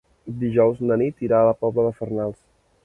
[0.43, 2.43] Dijous na Nit irà a la Pobla de Farnals.